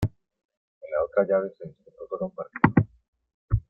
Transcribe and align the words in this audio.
En 0.03 0.89
la 0.93 1.03
otra 1.05 1.27
llave 1.27 1.51
se 1.59 1.67
disputó 1.67 2.07
sólo 2.09 2.25
un 2.25 2.31
partido. 2.33 2.89